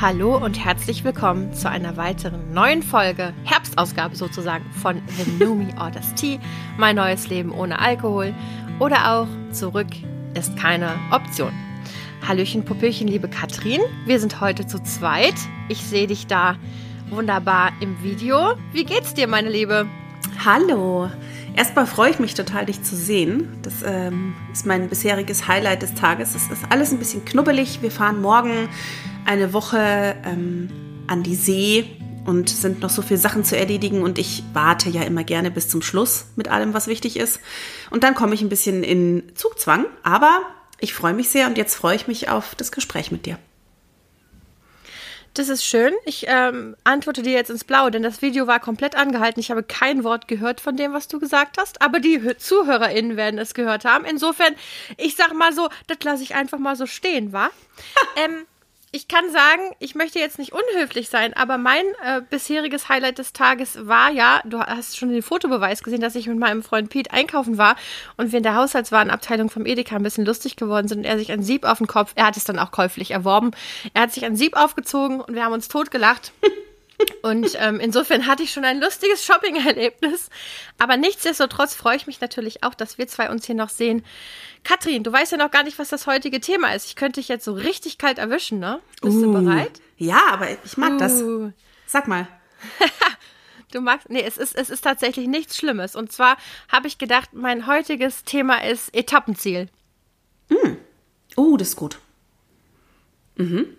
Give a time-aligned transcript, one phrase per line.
[0.00, 5.74] Hallo und herzlich willkommen zu einer weiteren neuen Folge, Herbstausgabe sozusagen von The New Me
[5.78, 6.40] Orders Tea,
[6.78, 8.34] mein neues Leben ohne Alkohol
[8.78, 9.88] oder auch Zurück
[10.32, 11.52] ist keine Option.
[12.26, 15.34] Hallöchen, Popöchen, liebe Katrin, wir sind heute zu zweit.
[15.68, 16.56] Ich sehe dich da
[17.10, 18.54] wunderbar im Video.
[18.72, 19.86] Wie geht's dir, meine Liebe?
[20.42, 21.10] Hallo.
[21.56, 23.48] Erstmal freue ich mich total, dich zu sehen.
[23.62, 26.34] Das ähm, ist mein bisheriges Highlight des Tages.
[26.34, 27.82] Es ist alles ein bisschen knubbelig.
[27.82, 28.68] Wir fahren morgen
[29.26, 30.70] eine Woche ähm,
[31.06, 31.84] an die See
[32.24, 35.68] und sind noch so viele Sachen zu erledigen und ich warte ja immer gerne bis
[35.68, 37.40] zum Schluss mit allem, was wichtig ist.
[37.90, 40.40] Und dann komme ich ein bisschen in Zugzwang, aber
[40.78, 43.38] ich freue mich sehr und jetzt freue ich mich auf das Gespräch mit dir.
[45.34, 45.94] Das ist schön.
[46.04, 49.38] Ich ähm, antworte dir jetzt ins Blaue, denn das Video war komplett angehalten.
[49.38, 53.38] Ich habe kein Wort gehört von dem, was du gesagt hast, aber die ZuhörerInnen werden
[53.38, 54.04] es gehört haben.
[54.04, 54.54] Insofern,
[54.96, 57.50] ich sag mal so, das lasse ich einfach mal so stehen, wa?
[58.16, 58.44] ähm,
[58.92, 63.32] ich kann sagen, ich möchte jetzt nicht unhöflich sein, aber mein äh, bisheriges Highlight des
[63.32, 67.12] Tages war ja, du hast schon den Fotobeweis gesehen, dass ich mit meinem Freund Pete
[67.12, 67.76] einkaufen war
[68.16, 71.30] und wir in der Haushaltswarenabteilung vom Edeka ein bisschen lustig geworden sind und er sich
[71.30, 73.52] ein Sieb auf den Kopf, er hat es dann auch käuflich erworben,
[73.94, 76.32] er hat sich ein Sieb aufgezogen und wir haben uns totgelacht.
[77.22, 80.28] Und ähm, insofern hatte ich schon ein lustiges Shopping-Erlebnis.
[80.78, 84.04] Aber nichtsdestotrotz freue ich mich natürlich auch, dass wir zwei uns hier noch sehen.
[84.64, 86.86] Katrin, du weißt ja noch gar nicht, was das heutige Thema ist.
[86.86, 88.80] Ich könnte dich jetzt so richtig kalt erwischen, ne?
[89.02, 89.80] Bist uh, du bereit?
[89.96, 90.98] Ja, aber ich mag uh.
[90.98, 91.22] das.
[91.86, 92.28] Sag mal.
[93.72, 94.10] du magst.
[94.10, 95.96] Nee, es ist, es ist tatsächlich nichts Schlimmes.
[95.96, 96.36] Und zwar
[96.68, 99.68] habe ich gedacht, mein heutiges Thema ist Etappenziel.
[100.48, 100.76] Mm.
[101.36, 101.98] Oh, das ist gut.
[103.36, 103.76] Mhm.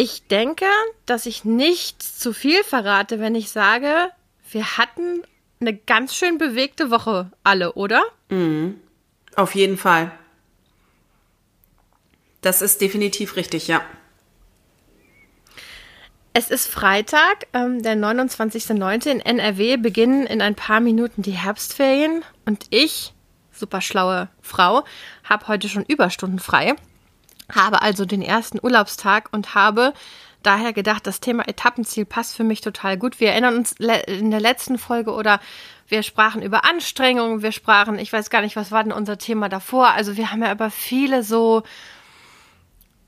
[0.00, 0.66] Ich denke,
[1.06, 4.12] dass ich nicht zu viel verrate, wenn ich sage,
[4.48, 5.24] wir hatten
[5.58, 8.04] eine ganz schön bewegte Woche alle, oder?
[8.28, 8.78] Mhm.
[9.34, 10.12] Auf jeden Fall.
[12.42, 13.80] Das ist definitiv richtig, ja.
[16.32, 19.10] Es ist Freitag, ähm, der 29.09.
[19.10, 23.14] in NRW beginnen in ein paar Minuten die Herbstferien und ich,
[23.50, 24.84] super schlaue Frau,
[25.24, 26.76] habe heute schon Überstunden frei,
[27.52, 29.92] habe also den ersten Urlaubstag und habe
[30.42, 33.20] daher gedacht, das Thema Etappenziel passt für mich total gut.
[33.20, 35.40] Wir erinnern uns in der letzten Folge oder
[35.88, 39.48] wir sprachen über Anstrengungen, wir sprachen, ich weiß gar nicht, was war denn unser Thema
[39.48, 39.88] davor.
[39.88, 41.62] Also wir haben ja über viele so,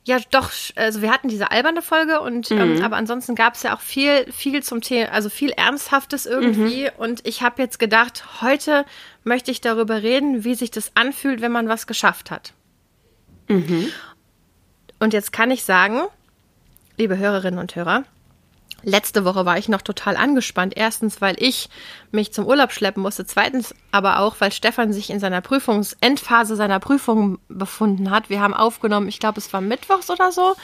[0.05, 2.77] ja doch, also wir hatten diese alberne Folge und ähm, mhm.
[2.77, 6.85] ähm, aber ansonsten gab es ja auch viel, viel zum Thema, also viel Ernsthaftes irgendwie.
[6.85, 6.91] Mhm.
[6.97, 8.85] Und ich habe jetzt gedacht, heute
[9.25, 12.55] möchte ich darüber reden, wie sich das anfühlt, wenn man was geschafft hat.
[13.49, 13.93] Mhm.
[15.01, 16.03] Und jetzt kann ich sagen,
[16.97, 18.05] liebe Hörerinnen und Hörer,
[18.83, 20.73] Letzte Woche war ich noch total angespannt.
[20.77, 21.69] Erstens, weil ich
[22.13, 23.27] mich zum Urlaub schleppen musste.
[23.27, 28.31] Zweitens aber auch, weil Stefan sich in seiner Prüfungsendphase seiner Prüfung befunden hat.
[28.31, 30.55] Wir haben aufgenommen, ich glaube, es war Mittwochs oder so.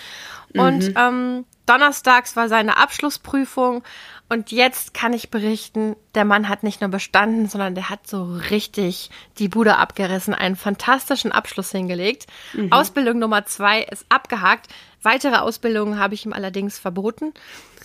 [0.55, 0.95] Und mhm.
[0.97, 3.83] ähm, donnerstags war seine Abschlussprüfung.
[4.29, 8.25] Und jetzt kann ich berichten, der Mann hat nicht nur bestanden, sondern der hat so
[8.51, 12.27] richtig die Bude abgerissen, einen fantastischen Abschluss hingelegt.
[12.53, 12.73] Mhm.
[12.73, 14.67] Ausbildung Nummer zwei ist abgehakt.
[15.03, 17.33] Weitere Ausbildungen habe ich ihm allerdings verboten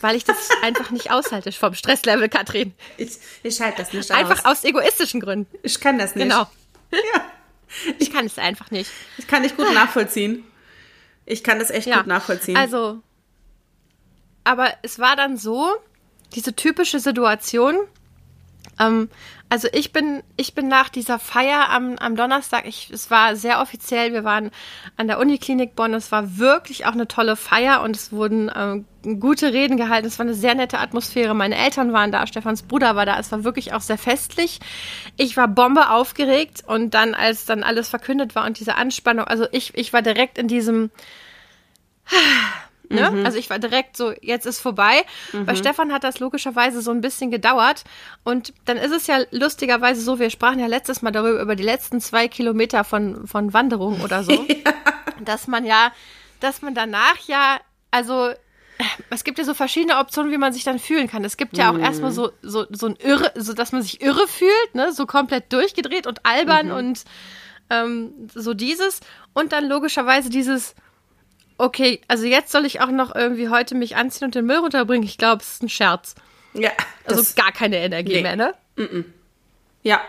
[0.01, 2.73] weil ich das einfach nicht aushalte vom Stresslevel, Katrin.
[2.97, 4.37] Ich, ich halte das nicht einfach aus.
[4.39, 5.57] Einfach aus egoistischen Gründen.
[5.63, 6.29] Ich kann das nicht.
[6.29, 6.47] Genau.
[7.13, 7.21] Ja.
[7.99, 8.91] Ich kann es einfach nicht.
[9.17, 10.43] Ich kann nicht gut nachvollziehen.
[11.25, 11.99] Ich kann das echt ja.
[11.99, 12.57] gut nachvollziehen.
[12.57, 12.99] Also,
[14.43, 15.71] aber es war dann so,
[16.33, 17.75] diese typische Situation,
[18.79, 19.09] ähm,
[19.49, 23.59] also ich bin, ich bin nach dieser Feier am, am Donnerstag, ich, es war sehr
[23.59, 24.49] offiziell, wir waren
[24.95, 28.85] an der Uniklinik Bonn, es war wirklich auch eine tolle Feier und es wurden ähm,
[29.19, 32.95] gute Reden gehalten, es war eine sehr nette Atmosphäre, meine Eltern waren da, Stefans Bruder
[32.95, 34.59] war da, es war wirklich auch sehr festlich.
[35.17, 39.47] Ich war Bombe aufgeregt und dann, als dann alles verkündet war und diese Anspannung, also
[39.51, 40.91] ich, ich war direkt in diesem
[42.91, 43.11] Ne?
[43.11, 43.25] Mhm.
[43.25, 45.03] Also ich war direkt so, jetzt ist vorbei.
[45.33, 45.45] Mhm.
[45.45, 47.83] Bei Stefan hat das logischerweise so ein bisschen gedauert.
[48.23, 51.63] Und dann ist es ja lustigerweise so, wir sprachen ja letztes Mal darüber, über die
[51.63, 54.73] letzten zwei Kilometer von, von Wanderung oder so, ja.
[55.23, 55.91] dass man ja,
[56.39, 57.59] dass man danach ja,
[57.91, 58.31] also
[59.09, 61.23] es gibt ja so verschiedene Optionen, wie man sich dann fühlen kann.
[61.23, 61.83] Es gibt ja auch mhm.
[61.83, 65.51] erstmal so, so, so ein Irre, so dass man sich irre fühlt, ne, so komplett
[65.53, 66.73] durchgedreht und albern mhm.
[66.73, 67.03] und
[67.69, 69.01] ähm, so dieses.
[69.33, 70.75] Und dann logischerweise dieses,
[71.61, 75.05] okay, also jetzt soll ich auch noch irgendwie heute mich anziehen und den Müll runterbringen.
[75.05, 76.15] Ich glaube, es ist ein Scherz.
[76.53, 76.71] Ja.
[77.05, 78.21] Also gar keine Energie nee.
[78.23, 78.53] mehr, ne?
[78.75, 79.05] Mm -mm.
[79.83, 80.01] Ja.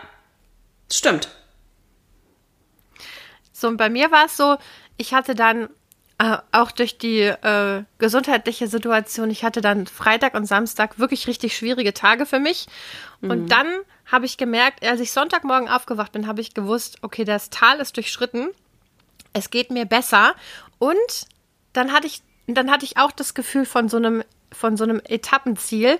[0.91, 1.29] Stimmt.
[3.51, 4.57] So, und bei mir war es so,
[4.97, 5.69] ich hatte dann
[6.17, 11.55] äh, auch durch die äh, gesundheitliche Situation, ich hatte dann Freitag und Samstag wirklich richtig
[11.55, 12.67] schwierige Tage für mich.
[13.21, 13.29] Mhm.
[13.29, 13.67] Und dann
[14.11, 17.95] habe ich gemerkt, als ich Sonntagmorgen aufgewacht bin, habe ich gewusst, okay, das Tal ist
[17.95, 18.49] durchschritten.
[19.33, 20.35] Es geht mir besser.
[20.77, 21.27] Und
[21.73, 25.01] dann hatte ich dann hatte ich auch das Gefühl von so einem, von so einem
[25.07, 25.99] Etappenziel,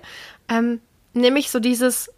[0.49, 0.81] ähm,
[1.13, 2.11] nämlich so dieses,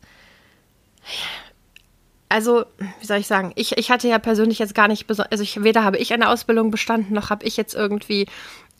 [2.30, 2.66] also,
[3.00, 5.84] wie soll ich sagen, ich, ich hatte ja persönlich jetzt gar nicht, also ich, weder
[5.84, 8.28] habe ich eine Ausbildung bestanden, noch habe ich jetzt irgendwie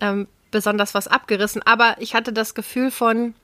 [0.01, 3.36] ähm, besonders was abgerissen, aber ich hatte das Gefühl von,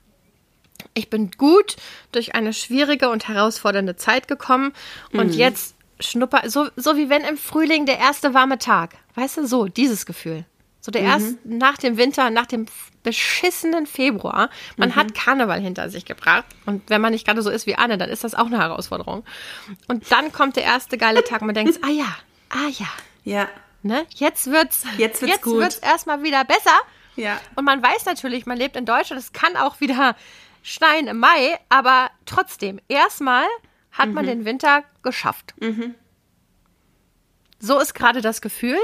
[0.94, 1.76] ich bin gut
[2.10, 4.72] durch eine schwierige und herausfordernde Zeit gekommen
[5.12, 5.38] und mhm.
[5.38, 8.96] jetzt schnupper, so, so wie wenn im Frühling der erste warme Tag.
[9.14, 10.44] Weißt du, so, dieses Gefühl.
[10.84, 11.08] So der mhm.
[11.08, 12.66] erste, nach dem Winter, nach dem
[13.04, 14.50] beschissenen Februar.
[14.76, 14.96] Man mhm.
[14.96, 16.44] hat Karneval hinter sich gebracht.
[16.66, 19.24] Und wenn man nicht gerade so ist wie Anne, dann ist das auch eine Herausforderung.
[19.86, 22.16] Und dann kommt der erste geile Tag und man denkt, ah ja,
[22.50, 22.88] ah ja.
[23.22, 23.48] Ja.
[23.84, 24.06] Ne?
[24.16, 25.60] Jetzt wird's, jetzt wird's, jetzt gut.
[25.60, 26.76] wird's erstmal wieder besser.
[27.14, 27.40] Ja.
[27.54, 30.16] Und man weiß natürlich, man lebt in Deutschland, es kann auch wieder
[30.64, 33.44] schneien im Mai, aber trotzdem, erstmal
[33.92, 34.14] hat mhm.
[34.14, 35.54] man den Winter geschafft.
[35.60, 35.94] Mhm.
[37.60, 38.78] So ist gerade das Gefühl.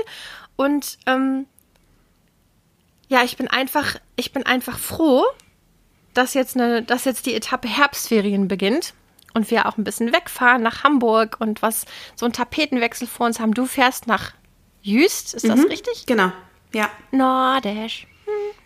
[0.55, 1.47] Und ähm,
[3.09, 5.25] ja, ich bin einfach, ich bin einfach froh,
[6.15, 8.95] dass jetzt, eine, dass jetzt die Etappe Herbstferien beginnt
[9.35, 13.41] und wir auch ein bisschen wegfahren nach Hamburg und was so einen Tapetenwechsel vor uns
[13.41, 13.55] haben.
[13.55, 14.33] Du fährst nach
[14.83, 16.07] Jüst, ist das mhm, richtig?
[16.07, 16.33] Genau,
[16.73, 16.91] ja.
[17.11, 18.07] Nordisch.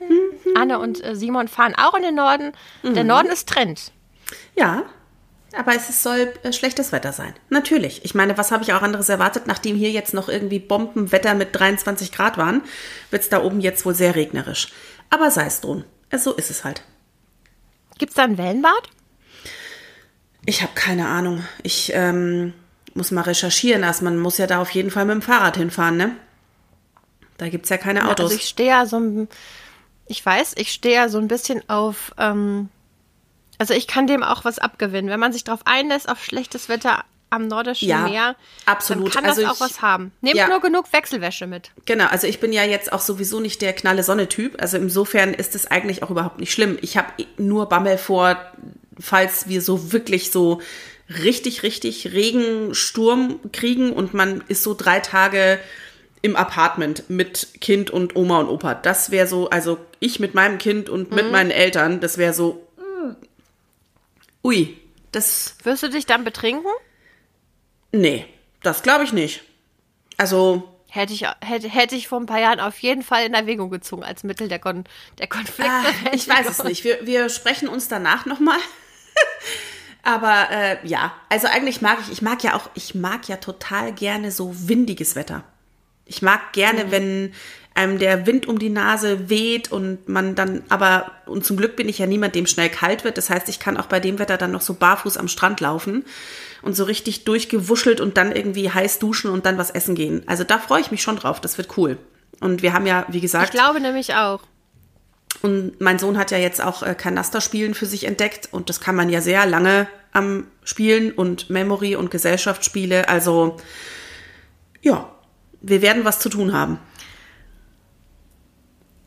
[0.01, 0.57] Mhm.
[0.57, 2.53] Anne und äh, Simon fahren auch in den Norden.
[2.83, 2.95] Mhm.
[2.95, 3.93] Der Norden ist Trend.
[4.57, 4.85] Ja,
[5.55, 7.35] aber es soll äh, schlechtes Wetter sein.
[7.51, 8.05] Natürlich.
[8.05, 11.55] Ich meine, was habe ich auch anderes erwartet, nachdem hier jetzt noch irgendwie Bombenwetter mit
[11.55, 12.63] 23 Grad waren,
[13.11, 14.73] wird es da oben jetzt wohl sehr regnerisch.
[15.11, 15.85] Aber sei es drum.
[16.11, 16.83] Äh, so ist es halt.
[17.99, 18.91] Gibt es da ein Wellenbad?
[20.45, 21.45] Ich habe keine Ahnung.
[21.63, 22.53] Ich ähm,
[22.95, 23.85] muss mal recherchieren.
[23.85, 26.17] Also man muss ja da auf jeden Fall mit dem Fahrrad hinfahren, ne?
[27.39, 28.19] Da gibt es ja keine Autos.
[28.19, 29.29] Ja, also ich stehe ja so ein,
[30.07, 32.69] ich weiß, ich stehe ja so ein bisschen auf ähm,
[33.63, 35.09] also ich kann dem auch was abgewinnen.
[35.09, 38.35] Wenn man sich darauf einlässt, auf schlechtes Wetter am nordischen ja, Meer,
[38.67, 39.05] absolut.
[39.05, 40.11] dann kann das also auch was haben.
[40.21, 40.49] Nehmt ja.
[40.49, 41.71] nur genug Wechselwäsche mit.
[41.85, 44.61] Genau, also ich bin ja jetzt auch sowieso nicht der knalle Sonne-Typ.
[44.61, 46.77] Also insofern ist es eigentlich auch überhaupt nicht schlimm.
[46.83, 47.07] Ich habe
[47.39, 48.37] nur Bammel vor,
[48.99, 50.61] falls wir so wirklich so
[51.23, 55.61] richtig, richtig Regensturm kriegen und man ist so drei Tage
[56.21, 58.75] im Apartment mit Kind und Oma und Opa.
[58.75, 61.31] Das wäre so, also ich mit meinem Kind und mit mhm.
[61.31, 62.67] meinen Eltern, das wäre so,
[64.45, 64.77] Ui,
[65.13, 65.57] das.
[65.63, 66.71] Wirst du dich dann betrinken?
[67.93, 68.27] Nee,
[68.63, 69.43] das glaube ich nicht.
[70.17, 70.69] Also.
[70.89, 74.05] Hätte ich, hätte, hätte ich vor ein paar Jahren auf jeden Fall in Erwägung gezogen
[74.05, 74.85] als Mittel der, Kon
[75.19, 75.73] der Konflikte.
[75.73, 76.85] Ah, ich weiß es nicht.
[76.85, 78.59] Wir, wir sprechen uns danach nochmal.
[80.03, 83.95] Aber äh, ja, also eigentlich mag ich, ich mag ja auch, ich mag ja total
[83.95, 85.45] gerne so windiges Wetter.
[86.07, 86.91] Ich mag gerne, mhm.
[86.91, 87.33] wenn
[87.75, 91.89] einem der Wind um die Nase weht und man dann, aber, und zum Glück bin
[91.89, 93.17] ich ja niemand, dem schnell kalt wird.
[93.17, 96.05] Das heißt, ich kann auch bei dem Wetter dann noch so barfuß am Strand laufen
[96.61, 100.23] und so richtig durchgewuschelt und dann irgendwie heiß duschen und dann was essen gehen.
[100.27, 101.41] Also da freue ich mich schon drauf.
[101.41, 101.97] Das wird cool.
[102.41, 103.47] Und wir haben ja, wie gesagt.
[103.47, 104.41] Ich glaube nämlich auch.
[105.41, 108.95] Und mein Sohn hat ja jetzt auch äh, Kanasterspielen für sich entdeckt und das kann
[108.95, 113.09] man ja sehr lange am Spielen und Memory und Gesellschaftsspiele.
[113.09, 113.57] Also
[114.83, 115.11] ja,
[115.63, 116.79] wir werden was zu tun haben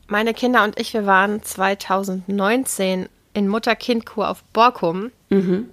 [0.08, 5.10] meine Kinder und ich, wir waren 2019 in Mutter-Kind-Kur auf Borkum.
[5.30, 5.68] Mhm.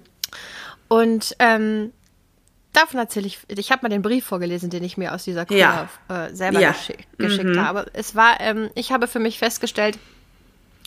[0.88, 1.92] Und ähm,
[2.72, 5.56] davon erzähle ich, ich habe mal den Brief vorgelesen, den ich mir aus dieser Kur
[5.56, 5.88] ja.
[6.08, 6.72] äh, selber ja.
[6.72, 7.60] geschick, geschickt mhm.
[7.60, 7.86] habe.
[7.92, 9.98] Es war, ähm, ich habe für mich festgestellt,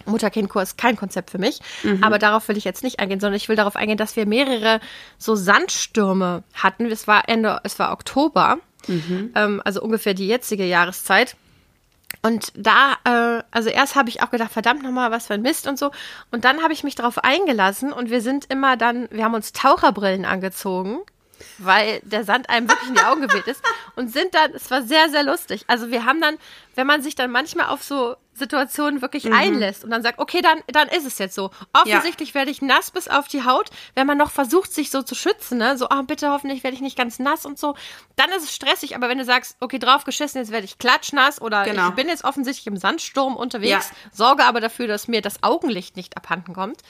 [0.06, 2.04] Mutter-Kind-Kur ist kein Konzept für mich, mhm.
[2.04, 4.80] aber darauf will ich jetzt nicht eingehen, sondern ich will darauf eingehen, dass wir mehrere
[5.18, 6.86] so Sandstürme hatten.
[6.86, 9.32] Es war Ende, es war Oktober, mhm.
[9.36, 11.36] ähm, also ungefähr die jetzige Jahreszeit.
[12.22, 15.68] Und da, äh, also erst habe ich auch gedacht, verdammt nochmal, was für ein Mist
[15.68, 15.92] und so.
[16.32, 19.52] Und dann habe ich mich darauf eingelassen und wir sind immer dann, wir haben uns
[19.52, 21.00] Taucherbrillen angezogen
[21.58, 23.62] weil der Sand einem wirklich in die Augen geweht ist
[23.96, 25.64] und sind dann, es war sehr, sehr lustig.
[25.68, 26.38] Also wir haben dann,
[26.76, 29.34] wenn man sich dann manchmal auf so Situationen wirklich mhm.
[29.34, 31.50] einlässt und dann sagt, okay, dann, dann ist es jetzt so.
[31.74, 32.36] Offensichtlich ja.
[32.36, 35.58] werde ich nass bis auf die Haut, wenn man noch versucht, sich so zu schützen,
[35.58, 35.78] ne?
[35.78, 37.76] so, oh, bitte hoffentlich werde ich nicht ganz nass und so,
[38.16, 41.42] dann ist es stressig, aber wenn du sagst, okay, drauf geschissen, jetzt werde ich klatschnass
[41.42, 41.90] oder genau.
[41.90, 44.10] ich bin jetzt offensichtlich im Sandsturm unterwegs, ja.
[44.12, 46.82] sorge aber dafür, dass mir das Augenlicht nicht abhanden kommt,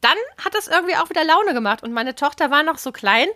[0.00, 3.28] dann hat das irgendwie auch wieder Laune gemacht und meine Tochter war noch so klein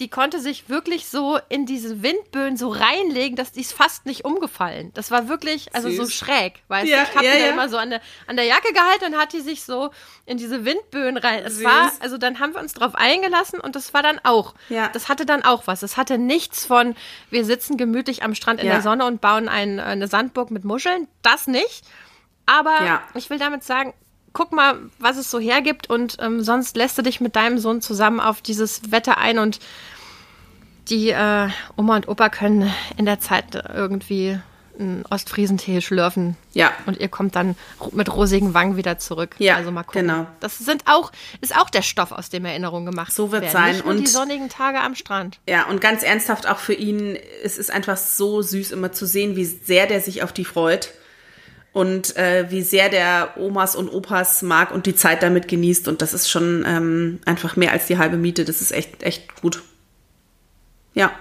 [0.00, 4.24] die konnte sich wirklich so in diese Windböen so reinlegen, dass die ist fast nicht
[4.24, 4.90] umgefallen.
[4.94, 5.96] Das war wirklich, also Süß.
[5.96, 7.10] so schräg, weißt ja, du?
[7.10, 7.48] Ich habe ja, die ja.
[7.50, 9.90] immer so an der, an der Jacke gehalten und hat die sich so
[10.26, 11.42] in diese Windböen rein.
[11.44, 14.54] Es war, also dann haben wir uns drauf eingelassen und das war dann auch.
[14.68, 14.88] Ja.
[14.92, 15.82] Das hatte dann auch was.
[15.82, 16.94] Es hatte nichts von,
[17.30, 21.08] wir sitzen gemütlich am Strand in der Sonne und bauen ein, eine Sandburg mit Muscheln.
[21.22, 21.84] Das nicht.
[22.46, 23.92] Aber ich will damit sagen,
[24.36, 27.80] guck mal, was es so hergibt und ähm, sonst lässt du dich mit deinem Sohn
[27.80, 29.60] zusammen auf dieses Wetter ein und
[30.90, 34.38] die äh, Oma und Opa können in der Zeit irgendwie
[34.78, 36.36] einen Ostfriesentee schlürfen.
[36.52, 36.70] Ja.
[36.84, 37.56] Und ihr kommt dann
[37.92, 39.34] mit rosigen Wangen wieder zurück.
[39.38, 40.02] Ja, also mal gucken.
[40.02, 40.26] genau.
[40.40, 43.54] Das sind auch, ist auch der Stoff, aus dem Erinnerungen gemacht So wird's werden.
[43.54, 43.72] sein.
[43.76, 45.38] Nicht Und- die sonnigen Tage am Strand.
[45.48, 49.34] Ja, und ganz ernsthaft auch für ihn, es ist einfach so süß immer zu sehen,
[49.34, 50.90] wie sehr der sich auf die freut
[51.76, 55.88] und äh, wie sehr der Omas und Opas mag und die Zeit damit genießt.
[55.88, 58.46] Und das ist schon ähm, einfach mehr als die halbe Miete.
[58.46, 59.62] Das ist echt, echt gut.
[60.94, 61.12] Ja,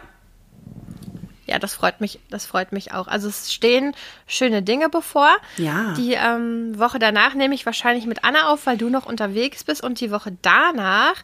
[1.46, 3.08] Ja, das freut mich, das freut mich auch.
[3.08, 5.30] Also es stehen schöne Dinge bevor.
[5.58, 5.94] Ja.
[5.96, 9.84] Die ähm, Woche danach nehme ich wahrscheinlich mit Anna auf, weil du noch unterwegs bist.
[9.84, 11.16] Und die Woche danach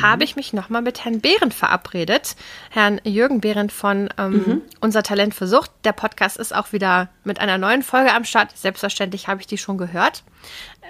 [0.00, 2.36] habe ich mich nochmal mit Herrn Behrendt verabredet.
[2.70, 5.70] Herrn Jürgen Behrendt von ähm, Unser Talent für Sucht.
[5.84, 8.56] Der Podcast ist auch wieder mit einer neuen Folge am Start.
[8.56, 10.24] Selbstverständlich habe ich die schon gehört.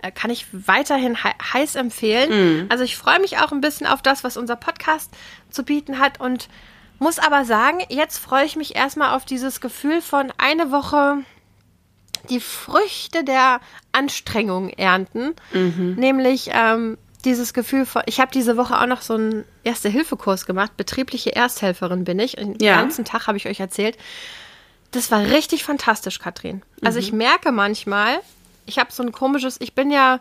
[0.03, 2.67] Äh, kann ich weiterhin he heiß empfehlen.
[2.69, 5.11] Also ich freue mich auch ein bisschen auf das, was unser Podcast
[5.51, 6.49] zu bieten hat und
[6.99, 11.19] muss aber sagen, jetzt freue ich mich erstmal auf dieses Gefühl von eine Woche
[12.31, 13.61] die Früchte der
[13.93, 15.35] Anstrengung ernten.
[15.53, 20.77] Nämlich ähm, dieses Gefühl von, ich habe diese Woche auch noch so einen Erste-Hilfe-Kurs gemacht.
[20.77, 22.33] Betriebliche Ersthelferin bin ich.
[22.33, 22.77] Den Ja.
[22.81, 23.97] ganzen Tag habe ich euch erzählt.
[24.93, 26.63] Das war richtig fantastisch, Katrin.
[26.83, 28.19] Also ich merke manchmal,
[28.65, 30.21] ich habe so ein komisches, ich bin ja,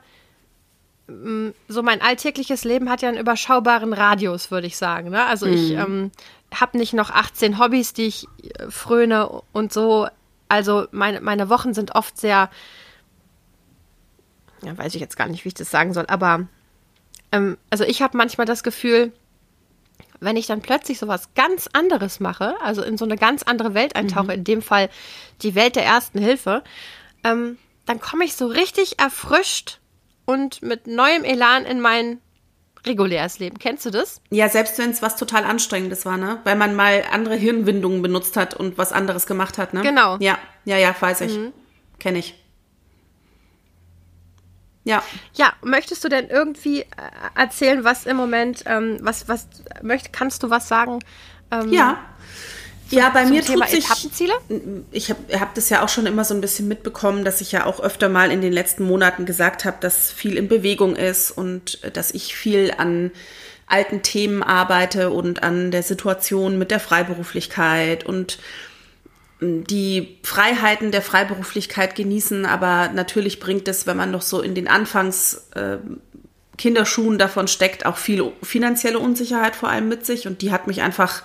[1.08, 5.10] mm, so mein alltägliches Leben hat ja einen überschaubaren Radius, würde ich sagen.
[5.12, 5.26] Ne?
[5.26, 6.12] Also ich ähm,
[6.62, 10.08] habe nicht noch 18 Hobbys, die ich äh, fröne und so.
[10.48, 12.50] Also meine, meine Wochen sind oft sehr,
[14.62, 16.48] ja, weiß ich jetzt gar nicht, wie ich das sagen soll, aber
[17.32, 19.12] ähm, also ich habe manchmal das Gefühl,
[20.20, 23.96] wenn ich dann plötzlich sowas ganz anderes mache, also in so eine ganz andere Welt
[23.96, 24.90] eintauche, in dem Fall
[25.42, 26.64] die Welt der ersten Hilfe,
[27.24, 29.80] ähm, dann komme ich so richtig erfrischt
[30.26, 32.20] und mit neuem Elan in mein
[32.86, 33.60] reguläres Leben.
[33.60, 34.22] Kennst du das?
[34.30, 36.40] Ja, selbst wenn es was total Anstrengendes war, ne?
[36.44, 39.82] Weil man mal andere Hirnwindungen benutzt hat und was anderes gemacht hat, ne?
[39.82, 40.18] Genau.
[40.20, 41.38] Ja, ja, ja, weiß ich.
[42.00, 42.36] Kenne ich.
[44.84, 45.04] Ja.
[45.34, 46.86] Ja, möchtest du denn irgendwie äh,
[47.36, 49.48] erzählen, was im Moment, ähm, was, was,
[49.82, 51.00] möcht, kannst du was sagen?
[51.52, 51.98] Ähm, Ja.
[52.92, 53.86] Ja, bei zum mir Thema tut sich.
[53.86, 54.34] Etappenziele?
[54.92, 57.66] Ich habe hab das ja auch schon immer so ein bisschen mitbekommen, dass ich ja
[57.66, 61.84] auch öfter mal in den letzten Monaten gesagt habe, dass viel in Bewegung ist und
[61.84, 63.12] äh, dass ich viel an
[63.68, 68.38] alten Themen arbeite und an der Situation mit der Freiberuflichkeit und
[69.42, 74.68] die Freiheiten der Freiberuflichkeit genießen, aber natürlich bringt es, wenn man noch so in den
[74.68, 75.78] Anfangs äh,
[76.58, 80.82] Kinderschuhen davon steckt, auch viel finanzielle Unsicherheit vor allem mit sich und die hat mich
[80.82, 81.24] einfach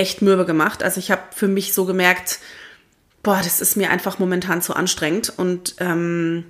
[0.00, 0.82] echt mürbe gemacht.
[0.82, 2.40] Also ich habe für mich so gemerkt,
[3.22, 6.46] boah, das ist mir einfach momentan zu anstrengend und ähm,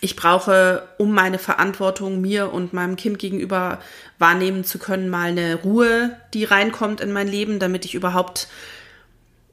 [0.00, 3.80] ich brauche, um meine Verantwortung mir und meinem Kind gegenüber
[4.18, 8.48] wahrnehmen zu können, mal eine Ruhe, die reinkommt in mein Leben, damit ich überhaupt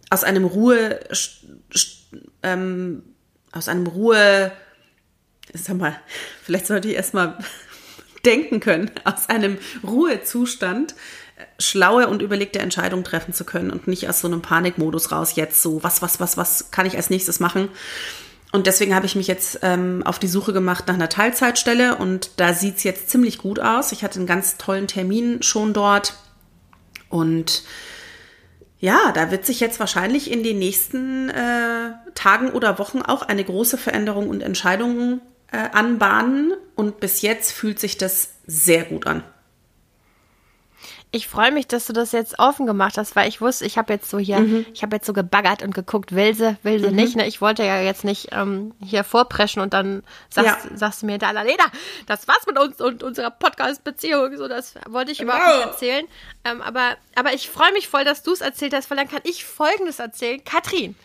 [0.10, 1.00] aus einem Ruhe,
[2.44, 3.04] ähm,
[3.52, 4.52] aus einem Ruhe,
[5.54, 5.96] sag mal,
[6.44, 7.38] vielleicht sollte ich erstmal
[8.26, 10.96] denken können, aus einem Ruhezustand
[11.60, 15.62] schlaue und überlegte Entscheidungen treffen zu können und nicht aus so einem Panikmodus raus jetzt
[15.62, 17.70] so, was, was, was, was kann ich als nächstes machen?
[18.52, 22.32] Und deswegen habe ich mich jetzt ähm, auf die Suche gemacht nach einer Teilzeitstelle und
[22.38, 23.92] da sieht's jetzt ziemlich gut aus.
[23.94, 26.16] Ich hatte einen ganz tollen Termin schon dort
[27.10, 27.64] und
[28.80, 33.44] ja, da wird sich jetzt wahrscheinlich in den nächsten äh, Tagen oder Wochen auch eine
[33.44, 35.22] große Veränderung und Entscheidung
[35.52, 36.54] äh, anbahnen.
[36.76, 39.24] Und bis jetzt fühlt sich das sehr gut an.
[41.14, 43.92] Ich freue mich, dass du das jetzt offen gemacht hast, weil ich wusste, ich habe
[43.92, 44.66] jetzt so hier, Mhm.
[44.74, 47.18] ich habe jetzt so gebaggert und geguckt, will sie, will sie nicht.
[47.18, 47.28] Ne?
[47.28, 50.78] Ich wollte ja jetzt nicht ähm, hier vorpreschen und dann sagst, Ja.
[50.78, 51.66] sagst du mir, Dalalena,
[52.08, 54.38] das war's mit uns und unserer Podcast-Beziehung.
[54.38, 55.56] So, das wollte ich überhaupt Wow.
[55.58, 56.06] nicht erzählen.
[56.46, 59.22] Ähm, aber, aber ich freue mich voll, dass du es erzählt hast, weil dann kann
[59.26, 60.42] ich Folgendes erzählen.
[60.46, 60.96] Katrin,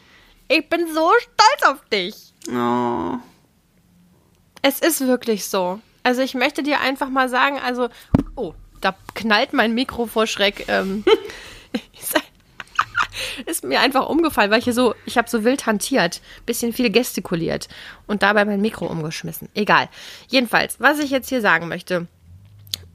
[0.47, 2.33] ich bin so stolz auf dich.
[2.49, 3.17] Oh.
[4.63, 5.81] Es ist wirklich so.
[6.05, 7.89] Also ich möchte dir einfach mal sagen, also,
[8.37, 10.65] oh, da knallt mein Mikro vor Schreck.
[10.69, 11.05] Ähm,
[13.47, 16.91] ist mir einfach umgefallen, weil ich hier so, ich habe so wild hantiert, bisschen viel
[16.91, 17.69] gestikuliert
[18.07, 19.49] und dabei mein Mikro umgeschmissen.
[19.55, 19.89] Egal.
[20.29, 22.07] Jedenfalls, was ich jetzt hier sagen möchte,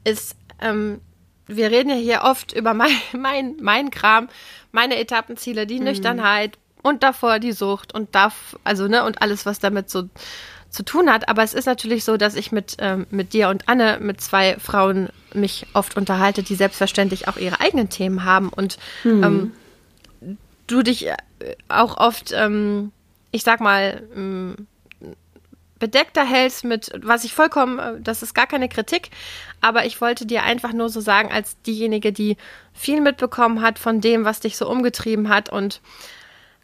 [0.04, 1.00] ist, ähm,
[1.46, 4.28] wir reden ja hier oft über mein, mein, mein Kram,
[4.70, 9.58] meine Etappenziele, die Nüchternheit und davor die Sucht und darf, also, ne, und alles, was
[9.58, 10.08] damit so
[10.72, 11.28] zu tun hat.
[11.28, 14.58] Aber es ist natürlich so, dass ich mit, ähm, mit dir und Anne, mit zwei
[14.58, 18.78] Frauen mich oft unterhalte, die selbstverständlich auch ihre eigenen Themen haben und
[19.22, 19.52] ähm,
[20.66, 21.16] du dich äh,
[21.68, 22.90] auch oft, ähm,
[23.30, 24.66] ich sag mal, ähm,
[25.78, 29.10] bedeckter hältst mit, was ich vollkommen, äh, das ist gar keine Kritik,
[29.60, 32.36] aber ich wollte dir einfach nur so sagen, als diejenige, die
[32.72, 35.80] viel mitbekommen hat von dem, was dich so umgetrieben hat und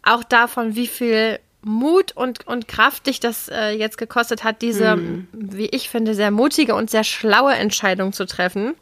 [0.03, 4.95] auch davon, wie viel Mut und, und Kraft dich das äh, jetzt gekostet hat, diese,
[4.95, 5.27] Mhm.
[5.33, 8.75] wie ich finde, sehr mutige und sehr schlaue Entscheidung zu treffen.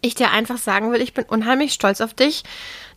[0.00, 2.44] Ich dir einfach sagen will, ich bin unheimlich stolz auf dich,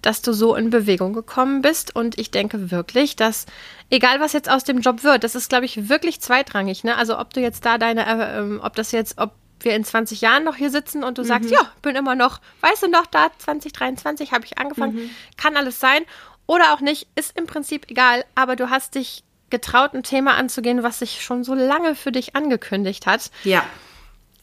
[0.02, 1.96] dass du so in Bewegung gekommen bist.
[1.96, 3.46] Und ich denke wirklich, dass,
[3.90, 6.84] egal was jetzt aus dem Job wird, das ist, glaube ich, wirklich zweitrangig.
[6.84, 6.96] Ne?
[6.96, 10.22] Also ob du jetzt da deine, äh, ähm, ob das jetzt, ob wir in 20
[10.22, 13.28] Jahren noch hier sitzen und du sagst, ja, bin immer noch, weißt du noch, da
[13.40, 16.04] 2023 habe ich angefangen, kann alles sein.
[16.48, 20.84] Oder auch nicht, ist im Prinzip egal, aber du hast dich getraut, ein Thema anzugehen,
[20.84, 23.32] was sich schon so lange für dich angekündigt hat.
[23.44, 23.66] Ja.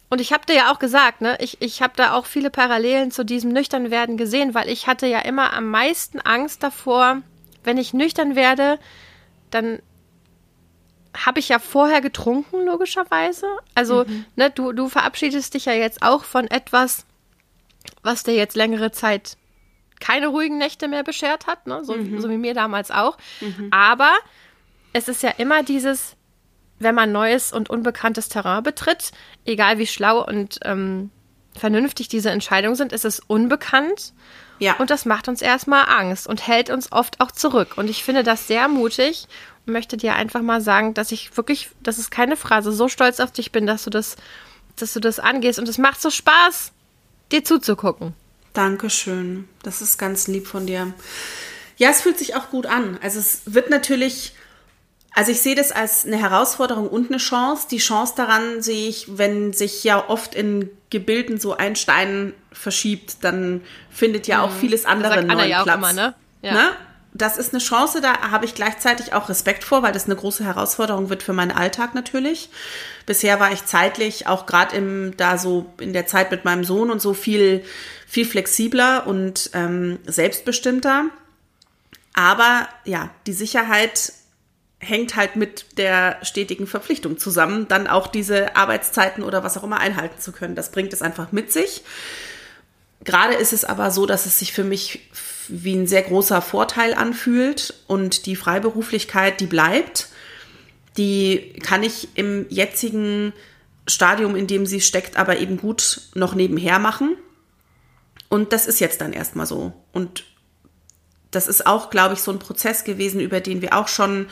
[0.09, 3.11] Und ich habe dir ja auch gesagt, ne, ich, ich habe da auch viele Parallelen
[3.11, 7.23] zu diesem Nüchternwerden gesehen, weil ich hatte ja immer am meisten Angst davor,
[7.64, 8.78] wenn ich nüchtern werde,
[9.50, 9.80] dann
[11.16, 13.47] habe ich ja vorher getrunken, logischerweise.
[13.75, 14.04] Also,
[14.37, 17.06] ne, du, du verabschiedest dich ja jetzt auch von etwas,
[18.02, 19.37] was dir jetzt längere Zeit
[20.02, 21.85] keine ruhigen Nächte mehr beschert hat, ne?
[21.85, 23.16] so, so wie mir damals auch.
[23.71, 24.12] Aber
[24.92, 26.16] es ist ja immer dieses,
[26.80, 29.12] wenn man neues und unbekanntes Terrain betritt,
[29.44, 31.11] egal wie schlau und ähm,
[31.56, 34.12] vernünftig diese Entscheidungen sind, ist es unbekannt.
[34.59, 34.75] Ja.
[34.78, 37.75] Und das macht uns erstmal Angst und hält uns oft auch zurück.
[37.76, 39.26] Und ich finde das sehr mutig
[39.66, 43.21] und möchte dir einfach mal sagen, dass ich wirklich, das ist keine Phrase, so stolz
[43.21, 44.16] auf dich bin, dass du das,
[44.76, 45.59] dass du das angehst.
[45.59, 46.73] Und es macht so Spaß,
[47.30, 48.14] dir zuzugucken.
[48.52, 49.49] Dankeschön.
[49.62, 50.92] Das ist ganz lieb von dir.
[51.76, 52.99] Ja, es fühlt sich auch gut an.
[53.02, 54.35] Also es wird natürlich,
[55.14, 57.66] also ich sehe das als eine Herausforderung und eine Chance.
[57.71, 63.25] Die Chance daran sehe ich, wenn sich ja oft in Gebilden so ein Stein verschiebt,
[63.25, 65.76] dann findet ja auch vieles andere sagt Anna neuen ja auch Platz.
[65.78, 66.14] immer, ne?
[66.42, 66.52] Ja.
[66.52, 66.71] Ne?
[67.14, 70.45] Das ist eine Chance, da habe ich gleichzeitig auch Respekt vor, weil das eine große
[70.45, 72.49] Herausforderung wird für meinen Alltag natürlich.
[73.04, 76.90] Bisher war ich zeitlich auch gerade im da so in der Zeit mit meinem Sohn
[76.90, 77.64] und so viel
[78.07, 81.07] viel flexibler und ähm, selbstbestimmter.
[82.14, 84.12] Aber ja, die Sicherheit
[84.79, 89.79] hängt halt mit der stetigen Verpflichtung zusammen, dann auch diese Arbeitszeiten oder was auch immer
[89.79, 90.57] einhalten zu können.
[90.57, 91.85] Das bringt es einfach mit sich.
[93.05, 95.09] Gerade ist es aber so, dass es sich für mich
[95.48, 100.09] wie ein sehr großer Vorteil anfühlt und die Freiberuflichkeit, die bleibt,
[100.96, 103.33] die kann ich im jetzigen
[103.87, 107.16] Stadium, in dem sie steckt, aber eben gut noch nebenher machen.
[108.28, 109.72] Und das ist jetzt dann erstmal so.
[109.92, 110.24] Und
[111.31, 114.26] das ist auch, glaube ich, so ein Prozess gewesen, über den wir auch schon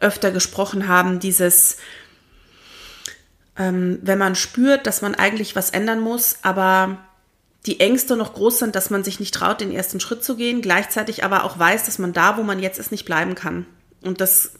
[0.00, 1.78] öfter gesprochen haben, dieses,
[3.56, 6.98] ähm, wenn man spürt, dass man eigentlich was ändern muss, aber
[7.66, 10.62] die Ängste noch groß sind, dass man sich nicht traut, den ersten Schritt zu gehen,
[10.62, 13.66] gleichzeitig aber auch weiß, dass man da, wo man jetzt ist, nicht bleiben kann.
[14.02, 14.52] Und das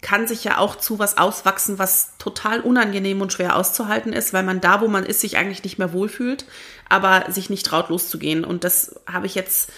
[0.00, 4.44] kann sich ja auch zu was auswachsen, was total unangenehm und schwer auszuhalten ist, weil
[4.44, 6.44] man da, wo man ist, sich eigentlich nicht mehr wohlfühlt,
[6.88, 8.44] aber sich nicht traut, loszugehen.
[8.44, 9.72] Und das habe ich jetzt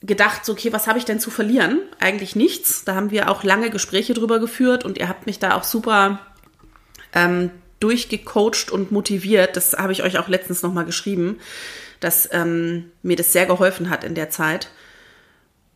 [0.00, 1.80] gedacht, so, okay, was habe ich denn zu verlieren?
[2.00, 2.84] Eigentlich nichts.
[2.84, 6.20] Da haben wir auch lange Gespräche drüber geführt und ihr habt mich da auch super
[7.12, 7.50] ähm,
[7.84, 9.56] durchgecoacht und motiviert.
[9.56, 11.38] Das habe ich euch auch letztens nochmal geschrieben,
[12.00, 14.70] dass ähm, mir das sehr geholfen hat in der Zeit.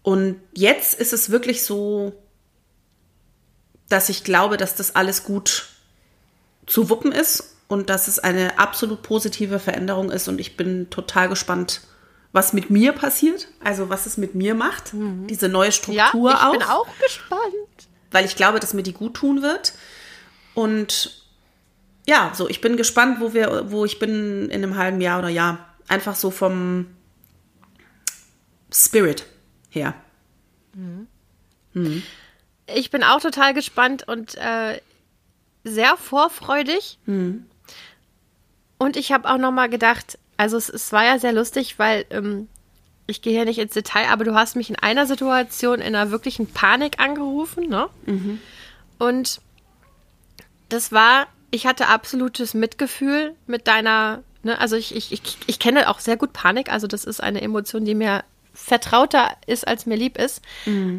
[0.03, 2.15] Und jetzt ist es wirklich so,
[3.89, 5.67] dass ich glaube, dass das alles gut
[6.67, 10.29] zu wuppen ist und dass es eine absolut positive Veränderung ist.
[10.29, 11.83] Und ich bin total gespannt,
[12.33, 16.37] was mit mir passiert, also was es mit mir macht, diese neue Ja, Struktur ich
[16.41, 17.41] auch bin auch gespannt.
[18.11, 19.73] weil ich glaube, dass mir die gut tun wird.
[20.55, 21.18] Und
[22.09, 25.29] ja, so, ich bin gespannt, wo wir, wo ich bin in einem halben Jahr oder
[25.29, 25.59] Jahr.
[25.89, 26.87] Einfach so vom
[28.73, 29.27] Spirit
[29.69, 29.93] her.
[32.75, 34.81] Ich bin auch total gespannt und äh,
[35.65, 36.99] sehr vorfreudig.
[38.79, 42.07] Und ich habe auch noch mal gedacht, also es, es war ja sehr lustig, weil
[42.09, 42.49] ähm,
[43.07, 46.11] ich gehe hier nicht ins Detail, aber du hast mich in einer Situation in einer
[46.11, 47.91] wirklichen Panik angerufen, ne?
[48.99, 49.43] Und
[50.71, 55.89] das war, ich hatte absolutes Mitgefühl mit deiner, ne, also ich, ich, ich, ich kenne
[55.89, 59.97] auch sehr gut Panik, also das ist eine Emotion, die mir vertrauter ist, als mir
[59.97, 60.43] lieb ist.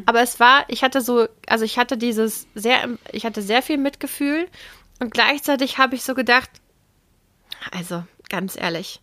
[0.05, 3.77] Aber es war, ich hatte so, also ich hatte dieses sehr, ich hatte sehr viel
[3.77, 4.47] Mitgefühl
[4.99, 6.49] und gleichzeitig habe ich so gedacht,
[7.71, 9.01] also ganz ehrlich,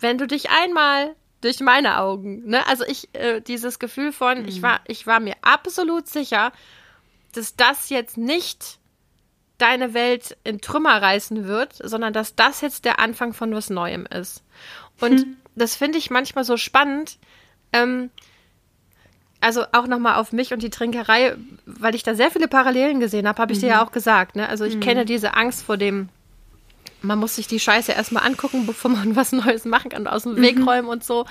[0.00, 4.62] wenn du dich einmal durch meine Augen, ne, also ich, äh, dieses Gefühl von, ich
[4.62, 6.52] war, ich war mir absolut sicher,
[7.32, 8.78] dass das jetzt nicht
[9.58, 14.06] deine Welt in Trümmer reißen wird, sondern dass das jetzt der Anfang von was Neuem
[14.06, 14.42] ist.
[15.00, 17.18] Und das finde ich manchmal so spannend.
[17.72, 18.10] Ähm,
[19.40, 23.28] also auch nochmal auf mich und die Trinkerei, weil ich da sehr viele Parallelen gesehen
[23.28, 24.36] habe, habe ich dir ja auch gesagt.
[24.36, 24.48] Ne?
[24.48, 26.08] Also ich kenne diese Angst vor dem,
[27.02, 30.36] man muss sich die Scheiße erstmal angucken, bevor man was Neues machen kann, aus dem
[30.36, 31.26] Weg räumen und so.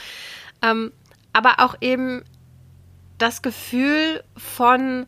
[0.62, 0.92] Ähm,
[1.34, 2.24] aber auch eben
[3.18, 5.06] das Gefühl von,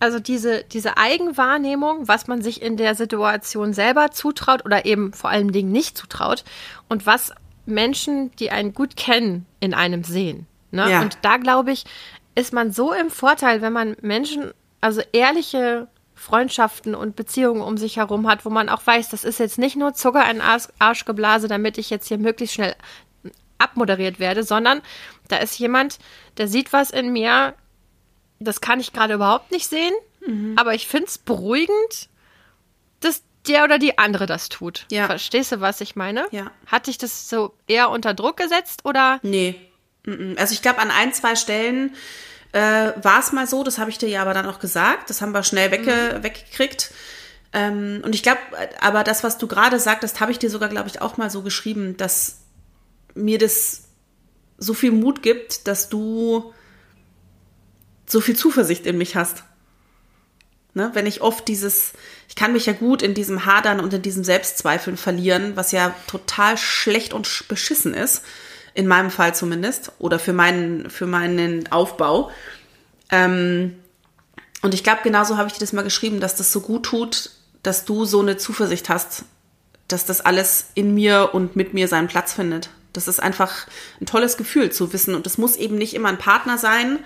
[0.00, 5.30] also diese, diese Eigenwahrnehmung, was man sich in der Situation selber zutraut oder eben vor
[5.30, 6.44] allen Dingen nicht zutraut
[6.88, 7.32] und was
[7.66, 10.46] Menschen, die einen gut kennen, in einem sehen.
[10.70, 10.90] Ne?
[10.90, 11.02] Ja.
[11.02, 11.84] Und da glaube ich,
[12.34, 17.96] ist man so im Vorteil, wenn man Menschen, also ehrliche Freundschaften und Beziehungen um sich
[17.96, 21.04] herum hat, wo man auch weiß, das ist jetzt nicht nur Zucker in Arsch, Arsch
[21.04, 22.74] geblase, damit ich jetzt hier möglichst schnell
[23.58, 24.80] abmoderiert werde, sondern
[25.28, 25.98] da ist jemand,
[26.38, 27.54] der sieht was in mir,
[28.40, 29.92] das kann ich gerade überhaupt nicht sehen,
[30.56, 32.08] aber ich finde es beruhigend,
[33.00, 34.86] dass der oder die andere das tut.
[34.90, 35.06] Ja.
[35.06, 36.26] Verstehst du, was ich meine?
[36.30, 36.50] Ja.
[36.66, 39.18] Hat dich das so eher unter Druck gesetzt oder?
[39.22, 39.54] Nee.
[40.36, 41.94] Also ich glaube, an ein, zwei Stellen
[42.52, 45.22] äh, war es mal so, das habe ich dir ja aber dann auch gesagt, das
[45.22, 46.92] haben wir schnell wegge weggekriegt.
[47.52, 48.40] Ähm, und ich glaube,
[48.80, 51.42] aber das, was du gerade sagtest, habe ich dir sogar, glaube ich, auch mal so
[51.42, 52.40] geschrieben, dass
[53.14, 53.88] mir das
[54.58, 56.52] so viel Mut gibt, dass du
[58.10, 59.44] so viel Zuversicht in mich hast.
[60.74, 60.90] Ne?
[60.94, 61.92] Wenn ich oft dieses,
[62.28, 65.94] ich kann mich ja gut in diesem Hadern und in diesem Selbstzweifeln verlieren, was ja
[66.06, 68.22] total schlecht und sch- beschissen ist,
[68.74, 72.30] in meinem Fall zumindest, oder für meinen, für meinen Aufbau.
[73.10, 73.74] Ähm,
[74.62, 77.30] und ich glaube, genauso habe ich dir das mal geschrieben, dass das so gut tut,
[77.62, 79.24] dass du so eine Zuversicht hast,
[79.88, 82.70] dass das alles in mir und mit mir seinen Platz findet.
[82.92, 83.66] Das ist einfach
[84.00, 85.16] ein tolles Gefühl zu wissen.
[85.16, 87.00] Und es muss eben nicht immer ein Partner sein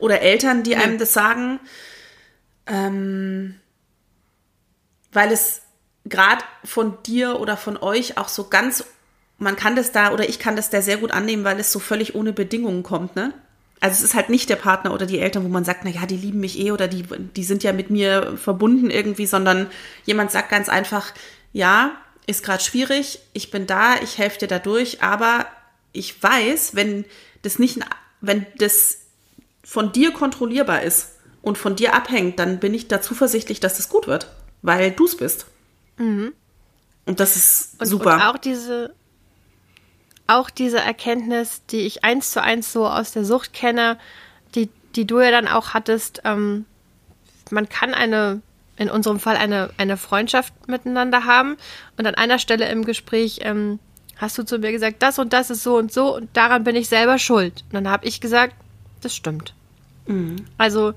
[0.00, 1.60] oder Eltern, die einem das sagen,
[2.66, 3.54] ähm,
[5.12, 5.62] weil es
[6.04, 8.84] gerade von dir oder von euch auch so ganz,
[9.38, 11.78] man kann das da oder ich kann das da sehr gut annehmen, weil es so
[11.78, 13.32] völlig ohne Bedingungen kommt, ne?
[13.82, 16.04] Also es ist halt nicht der Partner oder die Eltern, wo man sagt, na ja,
[16.04, 17.02] die lieben mich eh oder die,
[17.34, 19.70] die sind ja mit mir verbunden irgendwie, sondern
[20.04, 21.14] jemand sagt ganz einfach,
[21.54, 21.92] ja,
[22.26, 25.46] ist gerade schwierig, ich bin da, ich helfe dir dadurch, aber
[25.92, 27.06] ich weiß, wenn
[27.40, 27.80] das nicht,
[28.20, 28.99] wenn das
[29.62, 33.88] von dir kontrollierbar ist und von dir abhängt, dann bin ich da zuversichtlich, dass das
[33.88, 34.28] gut wird,
[34.62, 35.46] weil du es bist.
[37.06, 38.14] Und das ist Und, super.
[38.14, 38.94] Und auch diese,
[40.26, 43.98] auch diese Erkenntnis, die ich eins zu eins so aus der Sucht kenne,
[44.54, 46.64] die, die du ja dann auch hattest, ähm,
[47.50, 48.42] man kann eine,
[48.76, 51.56] in unserem Fall eine, eine Freundschaft miteinander haben
[51.96, 53.78] und an einer Stelle im Gespräch ähm,
[54.16, 56.76] hast du zu mir gesagt, das und das ist so und so und daran bin
[56.76, 57.64] ich selber schuld.
[57.68, 58.54] Und dann habe ich gesagt,
[59.00, 59.54] das stimmt.
[60.58, 60.94] Also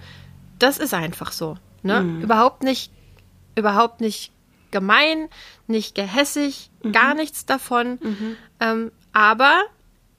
[0.60, 1.58] das ist einfach so.
[1.82, 2.00] Ne?
[2.22, 2.92] Überhaupt nicht,
[3.56, 4.32] überhaupt nicht
[4.72, 5.30] gemein,
[5.68, 8.00] nicht gehässig, gar nichts davon.
[8.60, 9.62] Ähm, aber,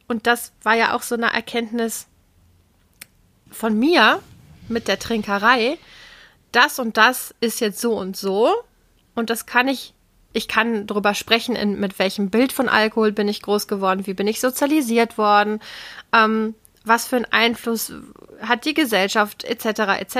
[0.07, 2.07] und das war ja auch so eine Erkenntnis
[3.51, 4.21] von mir
[4.69, 5.79] mit der Trinkerei,
[6.53, 8.53] das und das ist jetzt so und so.
[9.15, 9.95] Und das kann ich,
[10.33, 14.15] ich kann darüber sprechen, in, mit welchem Bild von Alkohol bin ich groß geworden, wie
[14.15, 15.61] bin ich sozialisiert worden,
[16.13, 17.93] ähm, was für einen Einfluss
[18.41, 20.01] hat die Gesellschaft etc.
[20.01, 20.17] etc.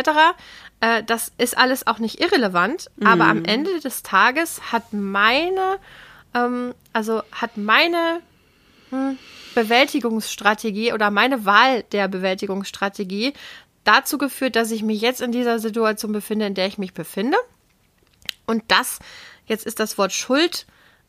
[0.81, 5.79] Äh, das ist alles auch nicht irrelevant, aber am Ende des Tages hat meine,
[6.35, 8.21] ähm, also hat meine
[8.91, 9.19] hm,
[9.55, 13.35] Bewältigungsstrategie oder meine Wahl der Bewältigungsstrategie
[13.85, 17.37] dazu geführt, dass ich mich jetzt in dieser Situation befinde, in der ich mich befinde.
[18.47, 18.99] Und das,
[19.47, 20.67] jetzt ist das Wort Schuld,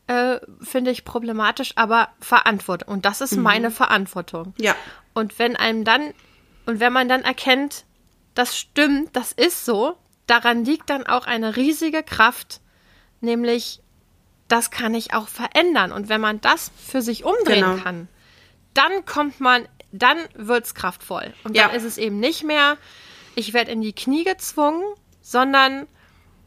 [0.08, 2.90] äh, finde ich problematisch, aber Verantwortung.
[2.94, 4.54] Und das ist meine Verantwortung.
[4.58, 4.76] ja,
[5.14, 6.14] Und wenn einem dann,
[6.66, 7.86] und wenn man dann erkennt,
[8.36, 12.60] das stimmt, das ist so, daran liegt dann auch eine riesige Kraft,
[13.22, 13.82] nämlich,
[14.48, 15.92] das kann ich auch verändern.
[15.92, 17.78] Und wenn man das für sich umdrehen Genau.
[17.82, 18.08] kann,
[18.76, 21.34] dann kommt man, dann wird's kraftvoll.
[21.44, 21.76] Und dann Ja.
[21.76, 22.78] ist es eben nicht mehr,
[23.36, 24.84] ich werde in die Knie gezwungen,
[25.22, 25.88] sondern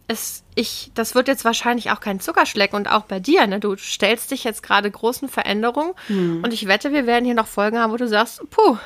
[0.08, 3.60] es, ich, das wird jetzt wahrscheinlich auch kein Zuckerschleck und auch bei dir, ne?
[3.60, 6.42] Du stellst dich jetzt gerade großen Veränderungen Hm.
[6.42, 8.76] und ich wette, wir werden hier noch Folgen haben, wo du sagst, puh,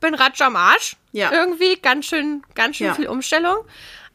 [0.00, 0.96] bin ratsch am Arsch.
[1.12, 1.30] Ja.
[1.32, 2.94] Irgendwie ganz schön, ganz schön Ja.
[2.94, 3.58] viel Umstellung.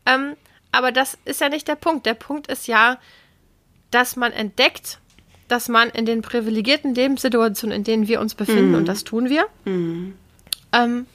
[0.08, 0.36] Ähm,
[0.72, 2.06] aber das ist ja nicht der Punkt.
[2.06, 2.98] Der Punkt ist ja,
[3.92, 5.00] dass man entdeckt,
[5.48, 8.76] dass man in den privilegierten Lebenssituationen, in denen wir uns befinden, Mhm.
[8.80, 9.46] und das tun wir,
[10.74, 11.06] ähm,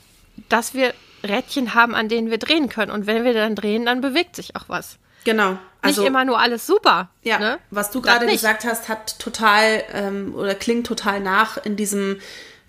[0.48, 2.90] dass wir Rädchen haben, an denen wir drehen können.
[2.90, 4.98] Und wenn wir dann drehen, dann bewegt sich auch was.
[5.24, 5.58] genau.
[5.84, 7.10] Nicht immer nur alles super.
[7.24, 7.58] Ja, ne?
[7.70, 12.20] was du gerade gesagt hast, hat total ähm, oder klingt total nach in diesem,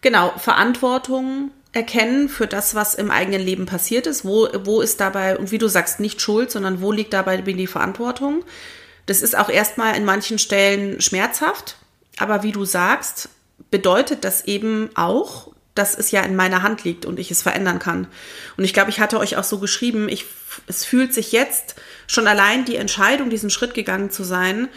[0.02, 4.26] genau, Verantwortung erkennen für das, was im eigenen Leben passiert ist.
[4.26, 7.68] Wo, wo ist dabei, und wie du sagst, nicht Schuld, sondern wo liegt dabei die
[7.68, 8.44] Verantwortung?
[9.06, 11.76] Das ist auch erstmal in manchen Stellen schmerzhaft,
[12.18, 13.30] aber wie du sagst,
[13.70, 17.80] bedeutet das eben auch, dass es ja in meiner Hand liegt und ich es verändern
[17.80, 18.08] kann.
[18.58, 20.26] Und ich glaube, ich hatte euch auch so geschrieben, ich,
[20.68, 21.76] es fühlt sich jetzt
[22.08, 24.70] schon allein die Entscheidung, diesen Schritt gegangen zu sein,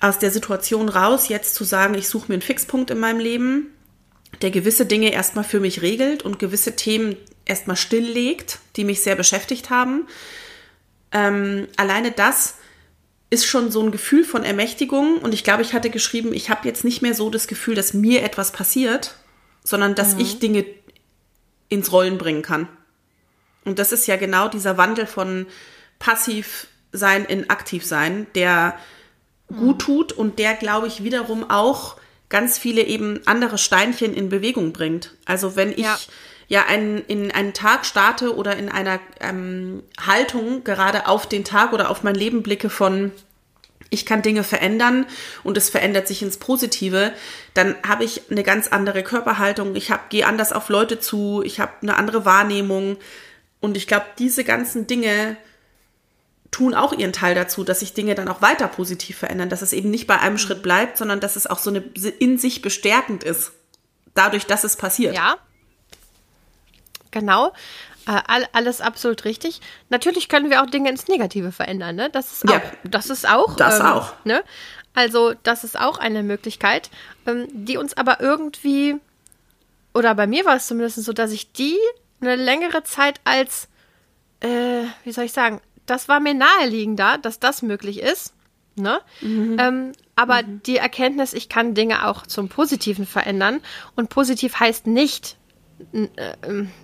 [0.00, 3.66] aus der Situation raus, jetzt zu sagen, ich suche mir einen Fixpunkt in meinem Leben,
[4.42, 9.16] der gewisse Dinge erstmal für mich regelt und gewisse Themen erstmal stilllegt, die mich sehr
[9.16, 10.06] beschäftigt haben.
[11.12, 12.56] Ähm, alleine das
[13.30, 15.18] ist schon so ein Gefühl von Ermächtigung.
[15.18, 17.94] Und ich glaube, ich hatte geschrieben, ich habe jetzt nicht mehr so das Gefühl, dass
[17.94, 19.16] mir etwas passiert,
[19.64, 20.20] sondern dass mhm.
[20.20, 20.64] ich Dinge
[21.68, 22.68] ins Rollen bringen kann.
[23.64, 25.46] Und das ist ja genau dieser Wandel von
[25.98, 28.78] passiv sein in aktiv sein, der
[29.48, 29.56] mhm.
[29.56, 31.96] gut tut und der, glaube ich, wiederum auch
[32.28, 35.14] ganz viele eben andere Steinchen in Bewegung bringt.
[35.24, 35.98] Also wenn ich ja,
[36.48, 41.72] ja einen, in einen Tag starte oder in einer ähm, Haltung gerade auf den Tag
[41.72, 43.12] oder auf mein Leben blicke von
[43.94, 45.06] ich kann Dinge verändern
[45.42, 47.12] und es verändert sich ins Positive,
[47.54, 51.72] dann habe ich eine ganz andere Körperhaltung, ich gehe anders auf Leute zu, ich habe
[51.80, 52.98] eine andere Wahrnehmung
[53.60, 55.36] und ich glaube, diese ganzen Dinge
[56.50, 59.72] tun auch ihren Teil dazu, dass sich Dinge dann auch weiter positiv verändern, dass es
[59.72, 61.80] eben nicht bei einem Schritt bleibt, sondern dass es auch so eine
[62.18, 63.52] in sich bestärkend ist,
[64.14, 65.14] dadurch, dass es passiert.
[65.14, 65.36] Ja,
[67.10, 67.52] genau.
[68.06, 69.60] Äh, alles absolut richtig.
[69.88, 72.10] Natürlich können wir auch Dinge ins Negative verändern, ne?
[72.10, 72.52] Das ist auch.
[72.52, 73.56] Ja, das ist auch.
[73.56, 74.12] Das ähm, auch.
[74.24, 74.44] Ne?
[74.94, 76.90] Also, das ist auch eine Möglichkeit,
[77.26, 78.96] ähm, die uns aber irgendwie,
[79.94, 81.78] oder bei mir war es zumindest so, dass ich die
[82.20, 83.68] eine längere Zeit als,
[84.40, 88.34] äh, wie soll ich sagen, das war mir naheliegender, dass das möglich ist.
[88.76, 89.00] Ne?
[89.20, 89.56] Mhm.
[89.58, 90.62] Ähm, aber mhm.
[90.64, 93.60] die Erkenntnis, ich kann Dinge auch zum Positiven verändern.
[93.96, 95.36] Und positiv heißt nicht,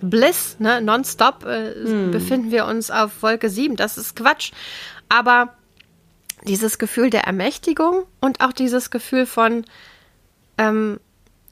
[0.01, 2.11] Bliss, ne, nonstop äh, hm.
[2.11, 3.75] befinden wir uns auf Wolke 7.
[3.75, 4.51] Das ist Quatsch.
[5.09, 5.55] Aber
[6.45, 9.65] dieses Gefühl der Ermächtigung und auch dieses Gefühl von,
[10.57, 10.99] ähm,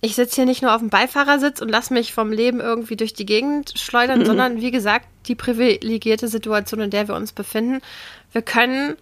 [0.01, 3.13] ich sitze hier nicht nur auf dem Beifahrersitz und lasse mich vom Leben irgendwie durch
[3.13, 4.25] die Gegend schleudern, mhm.
[4.25, 7.81] sondern wie gesagt, die privilegierte Situation, in der wir uns befinden.
[8.31, 8.95] Wir können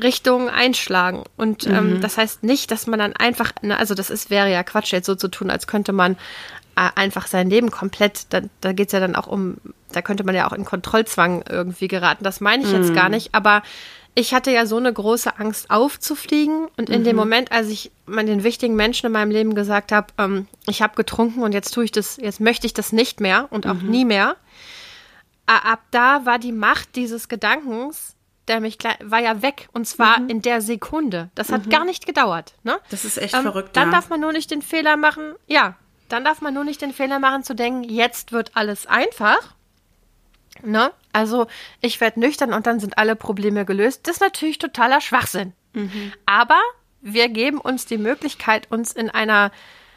[0.00, 1.24] Richtungen einschlagen.
[1.36, 2.00] Und ähm, mhm.
[2.00, 5.06] das heißt nicht, dass man dann einfach, ne, also das ist, wäre ja Quatsch, jetzt
[5.06, 6.16] so zu tun, als könnte man äh,
[6.76, 9.56] einfach sein Leben komplett, da, da geht es ja dann auch um,
[9.92, 12.22] da könnte man ja auch in Kontrollzwang irgendwie geraten.
[12.22, 13.12] Das meine ich jetzt gar mhm.
[13.12, 13.62] nicht, aber
[14.14, 17.04] ich hatte ja so eine große Angst aufzufliegen und in mhm.
[17.04, 20.94] dem Moment, als ich den wichtigen Menschen in meinem Leben gesagt habe, ähm, ich habe
[20.96, 23.90] getrunken und jetzt tue ich das, jetzt möchte ich das nicht mehr und auch mhm.
[23.90, 24.36] nie mehr,
[25.46, 28.16] ab da war die Macht dieses Gedankens
[28.48, 30.28] der mich war ja weg und zwar mhm.
[30.28, 31.30] in der Sekunde.
[31.34, 31.70] Das hat mhm.
[31.70, 32.54] gar nicht gedauert.
[32.62, 32.78] Ne?
[32.90, 33.76] Das ist echt ähm, verrückt.
[33.76, 33.96] Dann ja.
[33.96, 35.74] darf man nur nicht den Fehler machen, ja,
[36.08, 39.54] dann darf man nur nicht den Fehler machen zu denken, jetzt wird alles einfach.
[40.62, 40.90] Ne?
[41.12, 41.46] Also
[41.80, 44.06] ich werde nüchtern und dann sind alle Probleme gelöst.
[44.06, 45.52] Das ist natürlich totaler Schwachsinn.
[45.72, 46.12] Mhm.
[46.24, 46.60] Aber
[47.00, 49.52] wir geben uns die Möglichkeit, uns in einer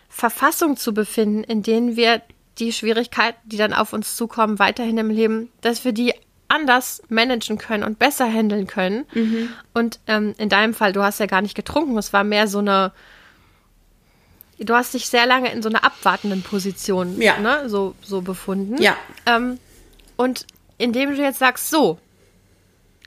[0.10, 2.22] Verfassung zu befinden, in denen wir
[2.58, 6.14] die Schwierigkeiten, die dann auf uns zukommen, weiterhin im Leben, dass wir die
[6.50, 9.06] anders managen können und besser handeln können.
[9.14, 9.50] Mhm.
[9.74, 12.60] Und ähm, in deinem Fall, du hast ja gar nicht getrunken, es war mehr so
[12.60, 12.92] eine
[14.60, 17.40] du hast dich sehr lange in so einer abwartenden Position ja.
[17.40, 18.82] ne, so, so befunden.
[18.82, 18.96] Ja.
[19.26, 19.60] Ähm,
[20.18, 20.46] und
[20.78, 22.00] indem du jetzt sagst, so,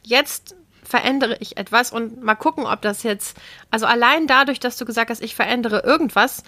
[0.02, 3.36] jetzt verändere ich etwas und mal gucken, ob das jetzt,
[3.70, 6.42] also allein dadurch, dass du gesagt hast, ich verändere irgendwas,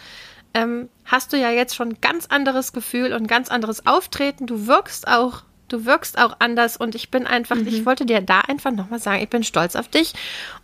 [0.52, 4.46] ähm, hast du ja jetzt schon ein ganz anderes Gefühl und ein ganz anderes Auftreten.
[4.46, 7.66] Du wirkst auch, du wirkst auch anders und ich bin einfach, mhm.
[7.66, 10.12] ich wollte dir da einfach nochmal sagen, ich bin stolz auf dich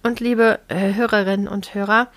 [0.02, 2.08] und liebe äh, Hörerinnen und Hörer,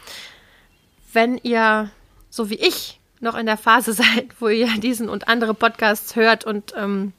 [1.14, 1.90] wenn ihr
[2.34, 6.46] so wie ich, noch in der Phase seid, wo ihr diesen und andere Podcasts hört
[6.46, 7.14] und ähm,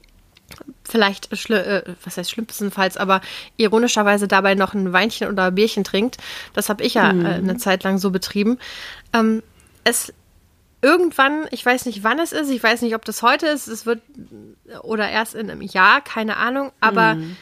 [0.83, 3.21] vielleicht, äh, was heißt schlimmstenfalls, aber
[3.57, 6.17] ironischerweise dabei noch ein Weinchen oder ein Bierchen trinkt.
[6.53, 7.25] Das habe ich ja mhm.
[7.25, 8.59] äh, eine Zeit lang so betrieben.
[9.13, 9.45] Ähm,
[9.85, 10.13] es
[10.83, 13.87] irgendwann, ich weiß nicht, wann es ist, ich weiß nicht, ob das heute ist, es
[13.87, 14.03] wird
[14.83, 17.37] oder erst in einem Jahr, keine Ahnung, aber mhm.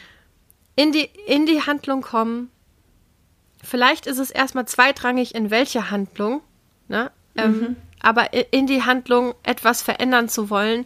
[0.75, 2.51] in, die, in die Handlung kommen.
[3.63, 6.41] Vielleicht ist es erstmal zweitrangig, in welche Handlung.
[6.87, 7.11] Ne?
[7.35, 7.75] Ähm, mhm.
[8.01, 10.85] Aber in die Handlung etwas verändern zu wollen,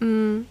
[0.00, 0.46] mh, mm,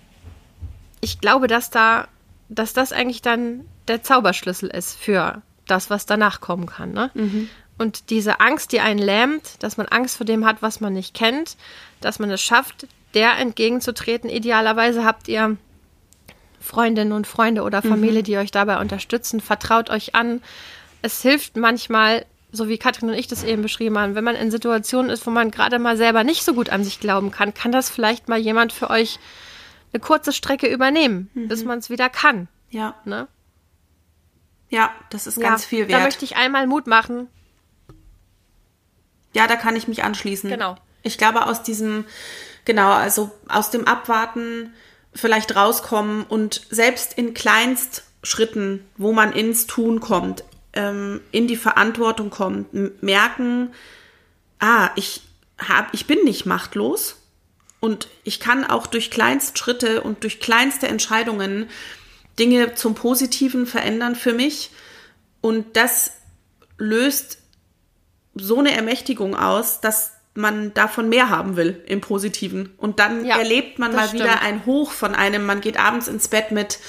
[1.01, 2.07] ich glaube, dass da,
[2.49, 6.93] dass das eigentlich dann der Zauberschlüssel ist für das, was danach kommen kann.
[6.93, 7.11] Ne?
[7.13, 7.49] Mhm.
[7.77, 11.13] Und diese Angst, die einen lähmt, dass man Angst vor dem hat, was man nicht
[11.13, 11.57] kennt,
[11.99, 14.29] dass man es schafft, der entgegenzutreten.
[14.29, 15.57] Idealerweise habt ihr
[16.59, 18.23] Freundinnen und Freunde oder Familie, mhm.
[18.23, 19.41] die euch dabei unterstützen.
[19.41, 20.41] Vertraut euch an.
[21.01, 24.51] Es hilft manchmal, so wie Katrin und ich das eben beschrieben haben, wenn man in
[24.51, 27.71] Situationen ist, wo man gerade mal selber nicht so gut an sich glauben kann, kann
[27.71, 29.19] das vielleicht mal jemand für euch
[29.91, 31.47] eine kurze Strecke übernehmen, mhm.
[31.47, 32.47] bis man es wieder kann.
[32.69, 32.95] Ja.
[33.05, 33.27] Ne?
[34.69, 35.99] Ja, das ist ganz ja, viel wert.
[35.99, 37.27] Da möchte ich einmal Mut machen.
[39.33, 40.49] Ja, da kann ich mich anschließen.
[40.49, 40.75] Genau.
[41.01, 42.05] Ich glaube, aus diesem,
[42.65, 44.73] genau, also aus dem Abwarten
[45.13, 52.29] vielleicht rauskommen und selbst in Kleinstschritten, wo man ins Tun kommt, ähm, in die Verantwortung
[52.29, 53.73] kommt, merken,
[54.59, 55.21] ah, ich
[55.57, 57.17] hab, ich bin nicht machtlos
[57.83, 61.69] Und ich kann auch durch Kleinstschritte und durch kleinste Entscheidungen
[62.39, 64.71] Dinge zum Positiven verändern für mich.
[65.41, 66.13] Und das
[66.77, 67.39] löst
[68.35, 72.73] so eine Ermächtigung aus, dass man davon mehr haben will im Positiven.
[72.77, 74.23] Und dann ja, erlebt man mal stimmt.
[74.23, 76.79] wieder ein Hoch von einem, man geht abends ins Bett mit,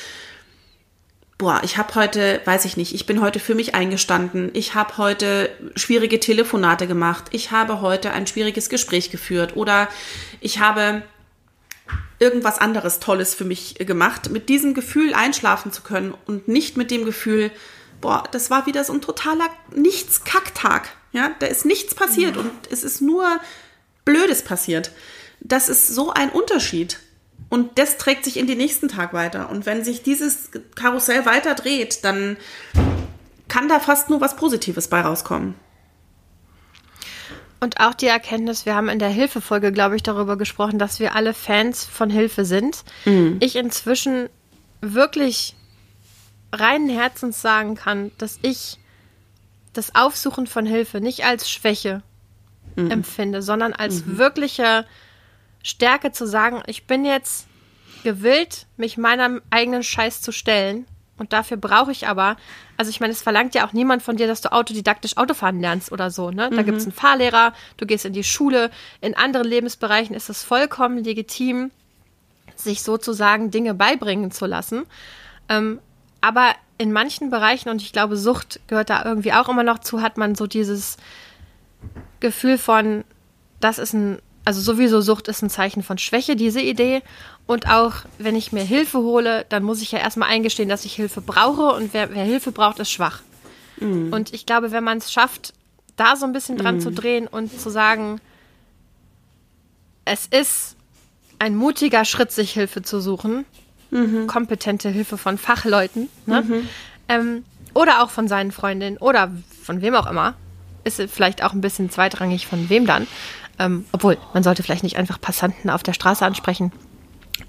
[1.39, 4.99] boah, ich habe heute, weiß ich nicht, ich bin heute für mich eingestanden, ich habe
[4.99, 9.89] heute schwierige Telefonate gemacht, ich habe heute ein schwieriges Gespräch geführt oder
[10.41, 11.03] ich habe
[12.19, 16.91] irgendwas anderes Tolles für mich gemacht, mit diesem Gefühl einschlafen zu können und nicht mit
[16.91, 17.51] dem Gefühl,
[18.01, 20.89] boah, das war wieder so ein totaler Nichts-Kacktag.
[21.13, 23.41] Ja, da ist nichts passiert und es ist nur
[24.05, 24.91] Blödes passiert.
[25.41, 26.99] Das ist so ein Unterschied.
[27.49, 29.51] Und das trägt sich in den nächsten Tag weiter.
[29.51, 32.37] Und wenn sich dieses Karussell weiter dreht, dann
[33.49, 35.55] kann da fast nur was Positives bei rauskommen.
[37.61, 41.15] Und auch die Erkenntnis, wir haben in der Hilfefolge, glaube ich, darüber gesprochen, dass wir
[41.15, 42.85] alle Fans von Hilfe sind.
[43.05, 43.39] Mhm.
[43.41, 44.29] Ich inzwischen
[44.81, 45.57] wirklich
[46.53, 48.79] reinen Herzens sagen kann, dass ich
[49.73, 52.03] das Aufsuchen von Hilfe nicht als Schwäche
[52.77, 52.91] mhm.
[52.91, 54.19] empfinde, sondern als mhm.
[54.19, 54.85] wirkliche
[55.65, 57.49] Stärke zu sagen, ich bin jetzt
[58.05, 60.87] gewillt, mich meinem eigenen Scheiß zu stellen.
[61.17, 62.37] Und dafür brauche ich aber,
[62.77, 65.91] also ich meine, es verlangt ja auch niemand von dir, dass du autodidaktisch Autofahren lernst
[65.91, 66.31] oder so.
[66.31, 66.51] Ne?
[66.51, 66.67] Da mhm.
[66.67, 68.71] gibt es einen Fahrlehrer, du gehst in die Schule.
[69.01, 71.71] In anderen Lebensbereichen ist es vollkommen legitim,
[72.57, 74.85] sich sozusagen Dinge beibringen zu lassen.
[75.49, 75.81] Ähm,
[76.21, 80.03] aber in manchen Bereichen, und ich glaube, Sucht gehört da irgendwie auch immer noch zu,
[80.03, 80.97] hat man so dieses
[82.21, 83.05] Gefühl von,
[83.61, 87.03] das ist ein, also sowieso Sucht ist ein Zeichen von Schwäche, diese Idee.
[87.47, 90.95] Und auch wenn ich mir Hilfe hole, dann muss ich ja erstmal eingestehen, dass ich
[90.95, 93.21] Hilfe brauche und wer, wer Hilfe braucht, ist schwach.
[93.81, 94.13] Mhm.
[94.13, 95.55] Und ich glaube, wenn man es schafft,
[95.97, 96.81] da so ein bisschen dran mhm.
[96.81, 98.21] zu drehen und zu sagen,
[100.05, 100.77] es ist
[101.39, 103.45] ein mutiger Schritt, sich Hilfe zu suchen,
[103.91, 104.27] mhm.
[104.27, 106.09] kompetente Hilfe von Fachleuten.
[106.27, 106.43] Ne?
[106.43, 106.69] Mhm.
[107.09, 110.35] Ähm, oder auch von seinen Freundinnen oder von wem auch immer.
[110.85, 113.07] Ist vielleicht auch ein bisschen zweitrangig von wem dann.
[113.59, 116.73] Ähm, obwohl, man sollte vielleicht nicht einfach Passanten auf der Straße ansprechen.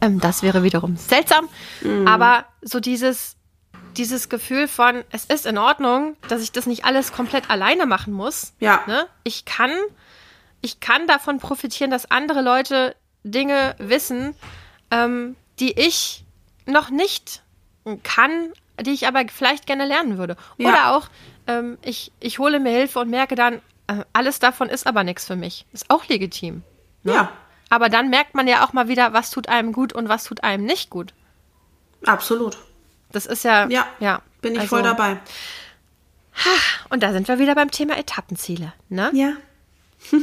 [0.02, 1.48] Ähm, das wäre wiederum seltsam.
[1.82, 2.08] Mhm.
[2.08, 3.36] Aber so dieses,
[3.98, 8.14] dieses Gefühl von, es ist in Ordnung, dass ich das nicht alles komplett alleine machen
[8.14, 8.54] muss.
[8.60, 8.82] Ja.
[8.88, 9.08] Ne?
[9.24, 9.72] Ich kann,
[10.62, 14.36] ich kann davon profitieren, dass andere Leute Dinge wissen,
[14.92, 16.24] ähm, die ich
[16.66, 17.42] noch nicht
[18.04, 20.36] kann, die ich aber vielleicht gerne lernen würde.
[20.58, 20.70] Ja.
[20.70, 21.08] Oder auch,
[21.48, 23.62] ähm, ich, ich hole mir Hilfe und merke dann,
[24.14, 25.66] alles davon ist aber nichts für mich.
[25.74, 26.64] Ist auch legitim.
[27.04, 27.14] Ne?
[27.14, 27.32] Ja.
[27.70, 30.44] Aber dann merkt man ja auch mal wieder, was tut einem gut und was tut
[30.44, 31.14] einem nicht gut.
[32.06, 32.58] Absolut.
[33.12, 33.68] Das ist ja.
[33.70, 35.18] Ja, ja bin ich also, voll dabei.
[36.90, 39.10] Und da sind wir wieder beim Thema Etappenziele, ne?
[39.14, 39.34] Ja.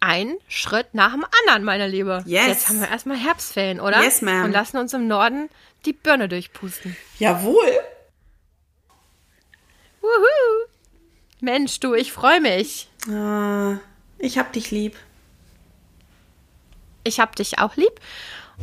[0.00, 2.24] ein Schritt nach dem anderen, meine Liebe.
[2.26, 2.46] Yes.
[2.48, 4.02] Jetzt haben wir erstmal Herbstferien, oder?
[4.02, 4.44] Yes, ma'am.
[4.44, 5.48] Und lassen uns im Norden
[5.84, 6.96] die Birne durchpusten.
[7.18, 7.78] Jawohl.
[10.00, 10.71] Wuhu.
[11.42, 12.88] Mensch, du, ich freue mich.
[13.10, 13.78] Ah,
[14.18, 14.96] ich hab dich lieb.
[17.02, 18.00] Ich hab dich auch lieb.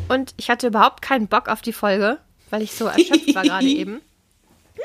[0.08, 3.66] Und ich hatte überhaupt keinen Bock auf die Folge, weil ich so erschöpft war gerade
[3.68, 4.02] eben.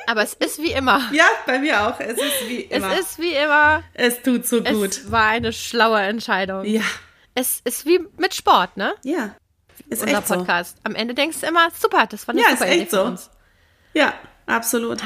[0.09, 1.01] Aber es ist wie immer.
[1.13, 2.01] Ja, bei mir auch.
[2.01, 2.93] Es ist wie immer.
[2.93, 3.85] Es ist wie immer.
[3.95, 4.91] Es tut so gut.
[4.91, 6.65] Es war eine schlaue Entscheidung.
[6.65, 6.83] Ja.
[7.37, 8.95] Es ist wie mit Sport, ne?
[9.05, 9.37] Ja.
[9.89, 10.79] Ist Unser echt Podcast.
[10.79, 10.83] So.
[10.83, 13.17] Am Ende denkst du immer, super, das war eine ja, super ist echt so.
[13.93, 14.15] Ja,
[14.47, 15.01] absolut.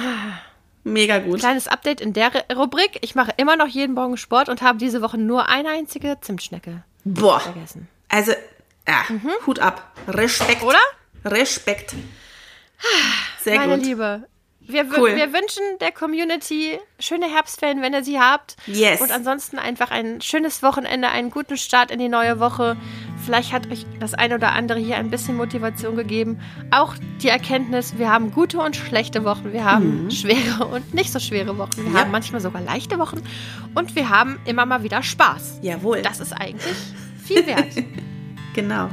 [0.93, 1.41] Mega gut.
[1.41, 2.99] Kleines Update in der Rubrik.
[3.03, 6.83] Ich mache immer noch jeden Morgen Sport und habe diese Woche nur eine einzige Zimtschnecke
[7.05, 7.41] Boah.
[7.41, 7.89] vergessen.
[8.09, 8.33] Also,
[8.87, 9.31] ja, mhm.
[9.47, 9.93] Hut ab.
[10.09, 10.63] Respekt.
[10.63, 10.79] Oder?
[11.25, 11.95] Respekt.
[13.41, 13.85] Sehr Meine gut.
[13.85, 14.25] Liebe,
[14.61, 15.17] wir, cool.
[15.17, 18.57] wir, wünschen der Community schöne Herbstferien, wenn ihr sie habt.
[18.67, 19.01] Yes.
[19.01, 22.77] Und ansonsten einfach ein schönes Wochenende, einen guten Start in die neue Woche.
[23.29, 26.41] Vielleicht hat euch das eine oder andere hier ein bisschen Motivation gegeben.
[26.71, 29.53] Auch die Erkenntnis, wir haben gute und schlechte Wochen.
[29.53, 30.11] Wir haben mhm.
[30.11, 31.85] schwere und nicht so schwere Wochen.
[31.85, 31.99] Wir ja.
[31.99, 33.23] haben manchmal sogar leichte Wochen.
[33.75, 35.59] Und wir haben immer mal wieder Spaß.
[35.61, 36.01] Jawohl.
[36.01, 36.75] Das ist eigentlich
[37.23, 37.67] viel wert.
[38.55, 38.89] genau.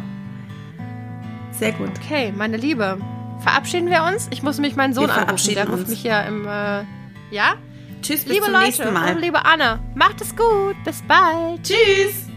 [1.51, 1.91] Sehr gut.
[2.03, 2.97] Okay, meine Liebe
[3.39, 4.27] verabschieden wir uns.
[4.31, 5.53] Ich muss mich meinen Sohn wir anrufen.
[5.53, 6.45] Der ruft mich hier im.
[6.45, 6.83] Äh,
[7.31, 7.53] ja?
[8.01, 9.17] Tschüss, bis liebe zum Leute nächsten Mal.
[9.17, 10.75] Liebe Anne, macht es gut.
[10.83, 11.63] Bis bald.
[11.63, 12.34] Tschüss.